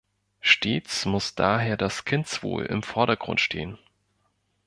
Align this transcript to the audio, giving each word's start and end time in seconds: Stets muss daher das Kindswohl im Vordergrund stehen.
Stets 0.39 1.05
muss 1.05 1.35
daher 1.35 1.77
das 1.77 2.05
Kindswohl 2.05 2.65
im 2.65 2.81
Vordergrund 2.81 3.39
stehen. 3.39 3.77